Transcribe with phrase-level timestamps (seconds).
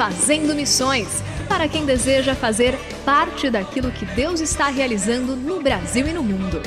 [0.00, 6.12] Fazendo Missões para quem deseja fazer parte daquilo que Deus está realizando no Brasil e
[6.14, 6.62] no mundo.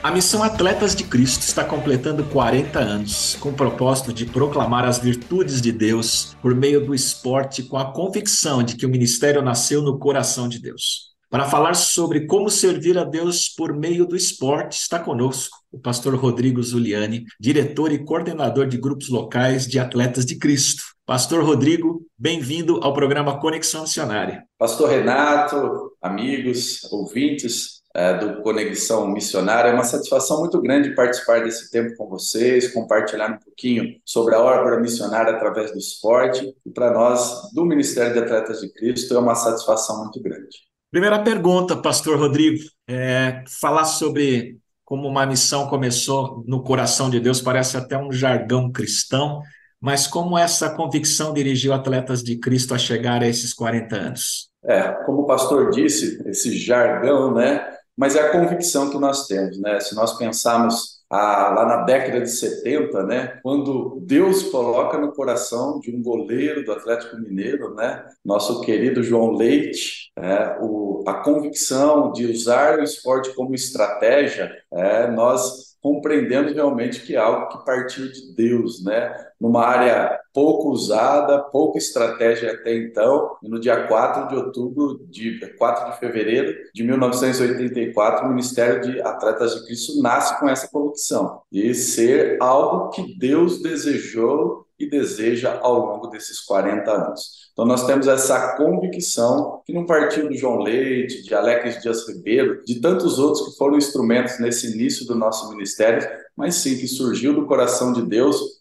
[0.00, 5.00] A missão Atletas de Cristo está completando 40 anos, com o propósito de proclamar as
[5.00, 9.82] virtudes de Deus por meio do esporte, com a convicção de que o ministério nasceu
[9.82, 11.16] no coração de Deus.
[11.28, 16.14] Para falar sobre como servir a Deus por meio do esporte, está conosco o pastor
[16.14, 20.96] Rodrigo Zuliani, diretor e coordenador de grupos locais de atletas de Cristo.
[21.08, 24.44] Pastor Rodrigo, bem-vindo ao programa Conexão Missionária.
[24.58, 31.70] Pastor Renato, amigos, ouvintes é, do Conexão Missionária, é uma satisfação muito grande participar desse
[31.70, 36.54] tempo com vocês, compartilhar um pouquinho sobre a obra missionária através do esporte.
[36.66, 40.58] E para nós, do Ministério de Atletas de Cristo, é uma satisfação muito grande.
[40.90, 47.40] Primeira pergunta, Pastor Rodrigo, é falar sobre como uma missão começou no coração de Deus,
[47.40, 49.40] parece até um jargão cristão,
[49.80, 54.48] mas como essa convicção dirigiu atletas de Cristo a chegar a esses 40 anos?
[54.64, 57.74] É, como o pastor disse, esse jargão, né?
[57.96, 59.80] Mas é a convicção que nós temos, né?
[59.80, 65.80] Se nós pensarmos ah, lá na década de 70, né, quando Deus coloca no coração
[65.80, 72.12] de um goleiro do Atlético Mineiro, né, nosso querido João Leite, é, o, a convicção
[72.12, 78.10] de usar o esporte como estratégia, é, nós compreendendo realmente que é algo que partiu
[78.10, 79.14] de Deus, né?
[79.40, 85.38] Numa área pouco usada, pouca estratégia até então, e no dia 4 de outubro, de
[85.56, 91.42] 4 de fevereiro de 1984, o Ministério de Atletas de Cristo nasce com essa convicção
[91.50, 97.48] de ser algo que Deus desejou e deseja ao longo desses 40 anos.
[97.52, 102.62] Então nós temos essa convicção que não partiu do João Leite, de Alex Dias Ribeiro,
[102.64, 107.34] de tantos outros que foram instrumentos nesse início do nosso ministério, mas sim que surgiu
[107.34, 108.57] do coração de Deus,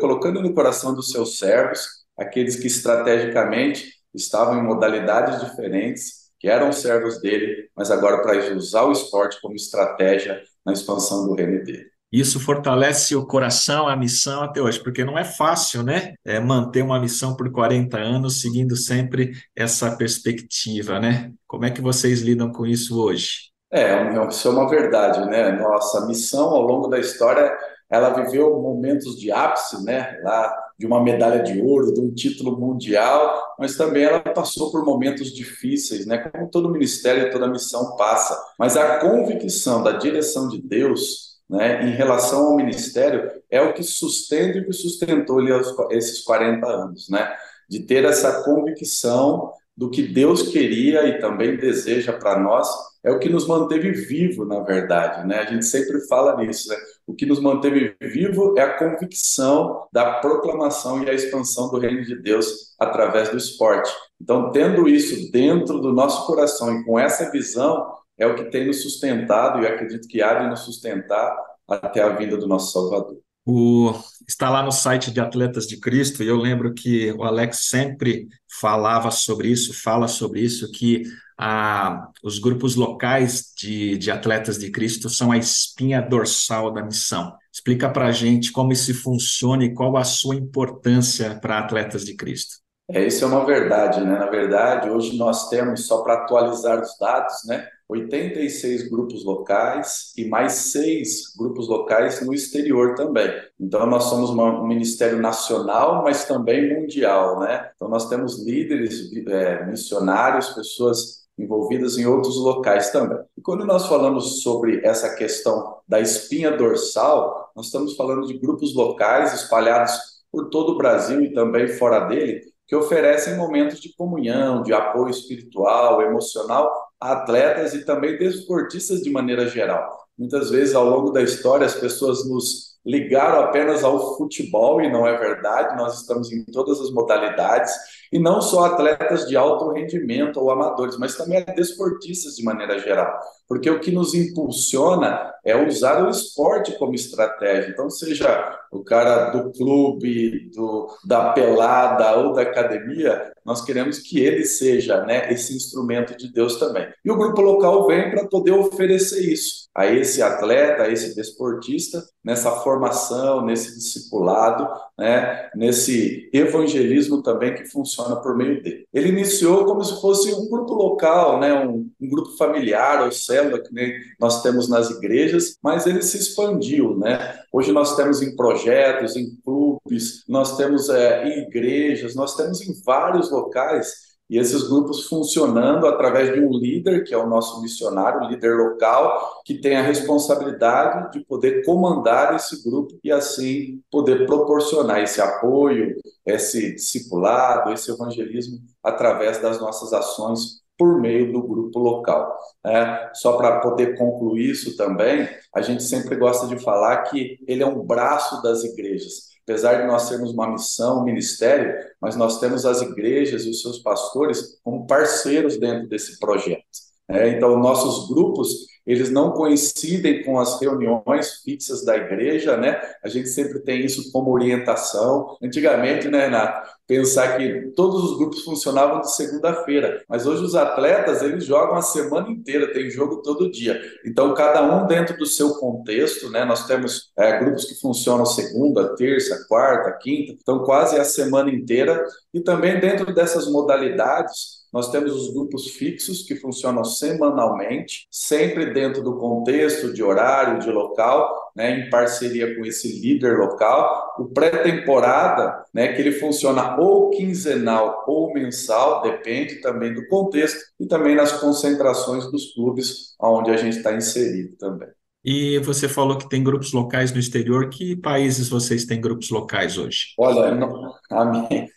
[0.00, 1.80] colocando no coração dos seus servos,
[2.18, 8.84] aqueles que estrategicamente estavam em modalidades diferentes, que eram servos dele, mas agora para usar
[8.84, 11.86] o esporte como estratégia na expansão do reino dele.
[12.12, 16.14] Isso fortalece o coração, a missão até hoje, porque não é fácil, né?
[16.24, 21.32] É manter uma missão por 40 anos, seguindo sempre essa perspectiva, né?
[21.46, 23.50] Como é que vocês lidam com isso hoje?
[23.72, 25.50] É, isso é uma verdade, né?
[25.52, 27.52] Nossa missão ao longo da história,
[27.90, 30.18] ela viveu momentos de ápice, né?
[30.22, 34.84] Lá de uma medalha de ouro, de um título mundial, mas também ela passou por
[34.84, 36.18] momentos difíceis, né?
[36.18, 38.38] Como todo ministério, toda missão passa.
[38.58, 43.82] Mas a convicção da direção de Deus né, em relação ao ministério é o que
[43.82, 45.52] sustenta e que sustentou ele
[45.92, 47.32] esses 40 anos, né?
[47.68, 52.68] De ter essa convicção do que Deus queria e também deseja para nós,
[53.04, 55.38] é o que nos manteve vivo, na verdade, né?
[55.38, 56.76] A gente sempre fala nisso, né?
[57.06, 62.02] O que nos manteve vivo é a convicção da proclamação e a expansão do reino
[62.04, 63.90] de Deus através do esporte.
[64.20, 67.86] Então, tendo isso dentro do nosso coração e com essa visão,
[68.18, 71.36] é o que tem nos sustentado e acredito que há de nos sustentar
[71.68, 73.18] até a vinda do nosso Salvador.
[73.44, 73.92] O,
[74.28, 78.26] está lá no site de Atletas de Cristo, e eu lembro que o Alex sempre
[78.60, 81.04] falava sobre isso, fala sobre isso, que
[81.38, 87.34] a, os grupos locais de, de Atletas de Cristo são a espinha dorsal da missão.
[87.52, 92.14] Explica para a gente como isso funciona e qual a sua importância para Atletas de
[92.14, 92.56] Cristo.
[92.88, 94.16] É, isso é uma verdade, né?
[94.16, 97.66] Na verdade, hoje nós temos, só para atualizar os dados, né?
[97.88, 103.28] 86 grupos locais e mais seis grupos locais no exterior também.
[103.60, 107.70] Então, nós somos um ministério nacional, mas também mundial, né?
[107.74, 113.18] Então, nós temos líderes, é, missionários, pessoas envolvidas em outros locais também.
[113.36, 118.74] E quando nós falamos sobre essa questão da espinha dorsal, nós estamos falando de grupos
[118.74, 119.92] locais espalhados
[120.32, 125.10] por todo o Brasil e também fora dele, que oferecem momentos de comunhão, de apoio
[125.10, 130.06] espiritual, emocional a atletas e também desportistas de maneira geral.
[130.18, 135.04] Muitas vezes, ao longo da história, as pessoas nos ligaram apenas ao futebol, e não
[135.04, 137.74] é verdade, nós estamos em todas as modalidades,
[138.12, 143.18] e não só atletas de alto rendimento ou amadores, mas também desportistas de maneira geral,
[143.48, 147.70] porque o que nos impulsiona é usar o esporte como estratégia.
[147.70, 154.18] Então, seja o cara do clube, do, da pelada ou da academia, nós queremos que
[154.18, 156.88] ele seja né, esse instrumento de Deus também.
[157.04, 162.02] E o grupo local vem para poder oferecer isso a esse atleta, a esse desportista,
[162.24, 164.66] nessa formação, nesse discipulado,
[164.98, 168.86] né, nesse evangelismo também que funciona por meio dele.
[168.92, 173.60] Ele iniciou como se fosse um grupo local, né, um, um grupo familiar ou célula
[173.62, 173.70] que
[174.18, 177.40] nós temos nas igrejas, mas ele se expandiu, né?
[177.52, 182.72] Hoje nós temos em projetos, em clubes, nós temos é, em igrejas, nós temos em
[182.84, 188.28] vários locais e esses grupos funcionando através de um líder, que é o nosso missionário,
[188.28, 195.00] líder local, que tem a responsabilidade de poder comandar esse grupo e assim poder proporcionar
[195.00, 195.94] esse apoio,
[196.24, 202.36] esse discipulado, esse evangelismo através das nossas ações por meio do grupo local.
[202.64, 207.62] É, só para poder concluir isso também, a gente sempre gosta de falar que ele
[207.62, 212.40] é um braço das igrejas apesar de nós termos uma missão, um ministério, mas nós
[212.40, 216.66] temos as igrejas e os seus pastores como parceiros dentro desse projeto.
[217.08, 222.80] É, então, nossos grupos, eles não coincidem com as reuniões fixas da igreja, né?
[223.02, 225.36] A gente sempre tem isso como orientação.
[225.42, 231.20] Antigamente, né, Renato, pensar que todos os grupos funcionavam de segunda-feira, mas hoje os atletas,
[231.20, 233.80] eles jogam a semana inteira, tem jogo todo dia.
[234.04, 236.44] Então, cada um dentro do seu contexto, né?
[236.44, 242.04] Nós temos é, grupos que funcionam segunda, terça, quarta, quinta, então quase a semana inteira.
[242.32, 249.02] E também dentro dessas modalidades, nós temos os grupos fixos que funcionam semanalmente, sempre dentro
[249.02, 254.14] do contexto de horário, de local, né, em parceria com esse líder local.
[254.18, 260.86] O pré-temporada, né, que ele funciona ou quinzenal ou mensal, depende também do contexto e
[260.86, 264.88] também nas concentrações dos clubes onde a gente está inserido também.
[265.26, 267.68] E você falou que tem grupos locais no exterior.
[267.68, 270.14] Que países vocês têm grupos locais hoje?
[270.16, 270.94] Olha, não,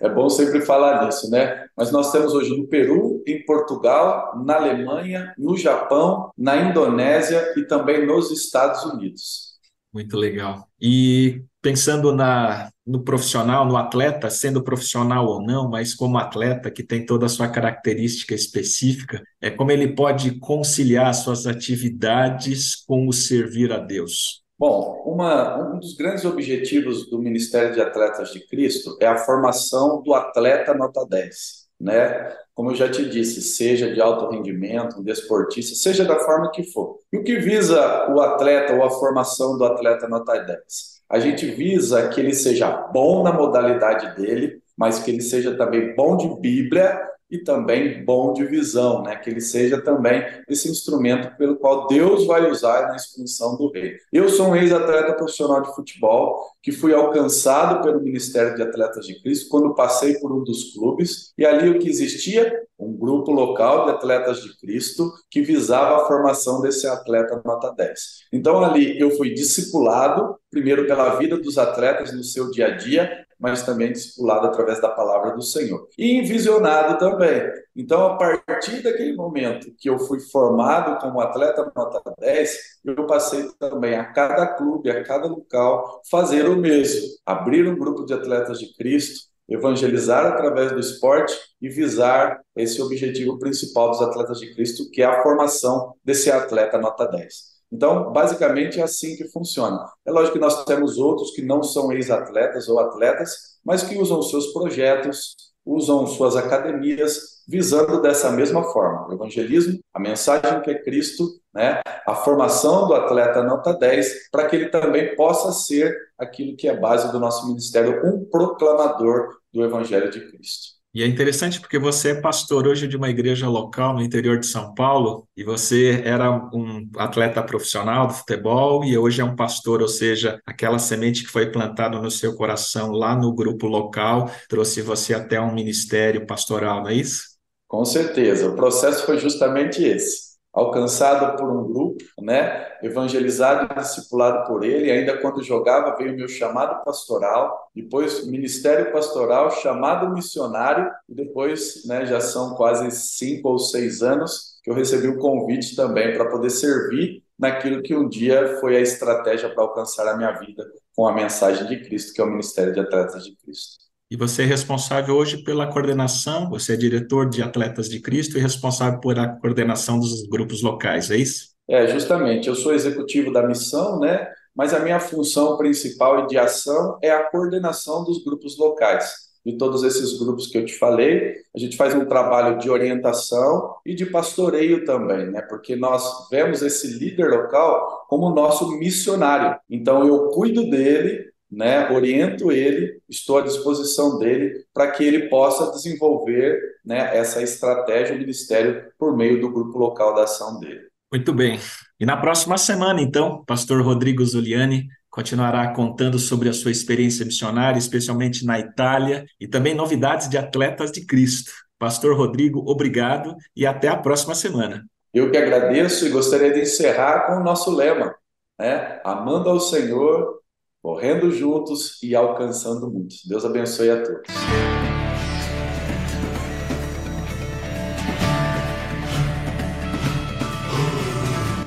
[0.00, 1.64] é bom sempre falar nisso, né?
[1.76, 7.62] Mas nós temos hoje no Peru, em Portugal, na Alemanha, no Japão, na Indonésia e
[7.62, 9.55] também nos Estados Unidos.
[9.96, 10.68] Muito legal.
[10.78, 16.82] E pensando na, no profissional, no atleta, sendo profissional ou não, mas como atleta que
[16.82, 23.12] tem toda a sua característica específica, é como ele pode conciliar suas atividades com o
[23.12, 24.42] servir a Deus.
[24.58, 30.02] Bom, uma, um dos grandes objetivos do Ministério de Atletas de Cristo é a formação
[30.02, 32.34] do atleta nota 10, né?
[32.54, 36.64] Como eu já te disse, seja de alto rendimento, um desportista, seja da forma que
[36.64, 36.98] for.
[37.12, 40.62] E o que visa o atleta ou a formação do atleta nota 10?
[41.08, 45.94] A gente visa que ele seja bom na modalidade dele, mas que ele seja também
[45.94, 46.98] bom de Bíblia
[47.30, 49.16] e também bom de visão, né?
[49.16, 53.96] Que ele seja também esse instrumento pelo qual Deus vai usar na expansão do rei.
[54.12, 59.20] Eu sou um ex-atleta profissional de futebol que fui alcançado pelo Ministério de Atletas de
[59.20, 63.86] Cristo quando passei por um dos clubes e ali o que existia um grupo local
[63.86, 68.00] de atletas de Cristo que visava a formação desse atleta nota 10.
[68.32, 73.25] Então ali eu fui discipulado primeiro pela vida dos atletas no seu dia a dia
[73.38, 75.88] mas também discipulado através da palavra do Senhor.
[75.96, 77.42] E visionado também.
[77.74, 83.48] Então, a partir daquele momento que eu fui formado como atleta nota 10, eu passei
[83.58, 87.06] também a cada clube, a cada local, fazer o mesmo.
[87.24, 93.38] Abrir um grupo de atletas de Cristo, evangelizar através do esporte e visar esse objetivo
[93.38, 97.55] principal dos atletas de Cristo, que é a formação desse atleta nota 10.
[97.72, 99.84] Então, basicamente é assim que funciona.
[100.04, 104.22] É lógico que nós temos outros que não são ex-atletas ou atletas, mas que usam
[104.22, 110.82] seus projetos, usam suas academias, visando dessa mesma forma o evangelismo, a mensagem que é
[110.82, 116.56] Cristo, né, a formação do atleta nota 10, para que ele também possa ser aquilo
[116.56, 120.75] que é base do nosso ministério, um proclamador do evangelho de Cristo.
[120.96, 124.46] E é interessante porque você é pastor hoje de uma igreja local no interior de
[124.46, 129.82] São Paulo e você era um atleta profissional do futebol e hoje é um pastor,
[129.82, 134.80] ou seja, aquela semente que foi plantada no seu coração lá no grupo local trouxe
[134.80, 137.24] você até um ministério pastoral, não é isso?
[137.68, 138.48] Com certeza.
[138.48, 144.90] O processo foi justamente esse alcançado por um grupo, né, evangelizado e discipulado por ele,
[144.90, 151.84] ainda quando jogava veio o meu chamado pastoral, depois ministério pastoral, chamado missionário, e depois,
[151.84, 156.30] né, já são quase cinco ou seis anos que eu recebi o convite também para
[156.30, 161.06] poder servir naquilo que um dia foi a estratégia para alcançar a minha vida com
[161.06, 163.85] a mensagem de Cristo, que é o Ministério de Atletas de Cristo.
[164.08, 168.40] E você é responsável hoje pela coordenação, você é diretor de Atletas de Cristo e
[168.40, 171.56] responsável por a coordenação dos grupos locais, é isso?
[171.68, 172.48] É, justamente.
[172.48, 174.28] Eu sou executivo da missão, né?
[174.54, 179.26] Mas a minha função principal e de ação é a coordenação dos grupos locais.
[179.44, 183.74] De todos esses grupos que eu te falei, a gente faz um trabalho de orientação
[183.84, 185.42] e de pastoreio também, né?
[185.42, 189.58] Porque nós vemos esse líder local como nosso missionário.
[189.68, 195.70] Então eu cuido dele, né, oriento ele, estou à disposição dele para que ele possa
[195.70, 200.86] desenvolver né, essa estratégia, o ministério, por meio do grupo local da ação dele.
[201.12, 201.58] Muito bem.
[202.00, 207.78] E na próxima semana, então, pastor Rodrigo Zuliani continuará contando sobre a sua experiência missionária,
[207.78, 211.50] especialmente na Itália, e também novidades de atletas de Cristo.
[211.78, 214.84] Pastor Rodrigo, obrigado e até a próxima semana.
[215.14, 218.14] Eu que agradeço e gostaria de encerrar com o nosso lema,
[218.58, 219.00] né?
[219.04, 220.40] Amando ao Senhor
[220.86, 223.24] correndo juntos e alcançando muitos.
[223.26, 224.22] Deus abençoe a todos.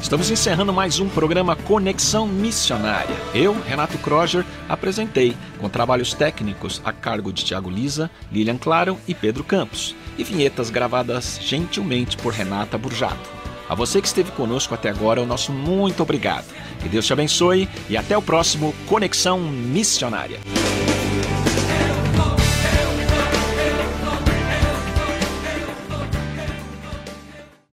[0.00, 3.14] Estamos encerrando mais um programa Conexão Missionária.
[3.34, 9.14] Eu, Renato Kroger, apresentei, com trabalhos técnicos a cargo de Tiago Lisa, Lilian Claro e
[9.14, 13.41] Pedro Campos, e vinhetas gravadas gentilmente por Renata Burjato.
[13.72, 16.44] A você que esteve conosco até agora, o nosso muito obrigado.
[16.82, 20.38] Que Deus te abençoe e até o próximo Conexão Missionária.